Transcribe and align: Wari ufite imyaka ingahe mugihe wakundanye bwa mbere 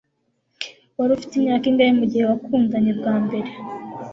Wari 0.97 1.11
ufite 1.17 1.33
imyaka 1.35 1.65
ingahe 1.71 1.91
mugihe 1.99 2.23
wakundanye 2.29 2.91
bwa 2.99 3.15
mbere 3.23 3.49